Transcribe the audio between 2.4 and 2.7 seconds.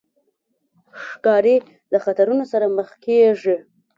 سره